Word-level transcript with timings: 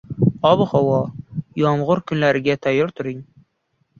Ob 0.51 0.61
havo: 0.69 0.95
Yomg‘irli 1.61 2.05
kunlarga 2.11 2.55
tayyor 2.65 2.95
turing 3.01 3.21